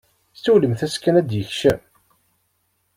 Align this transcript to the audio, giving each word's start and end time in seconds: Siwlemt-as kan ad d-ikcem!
Siwlemt-as 0.41 0.95
kan 0.97 1.19
ad 1.19 1.25
d-ikcem! 1.29 1.79